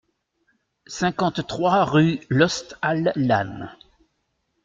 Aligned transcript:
cinquante-trois 0.87 1.85
rue 1.85 2.21
Lost 2.29 2.75
al 2.81 3.11
Lann 3.15 3.69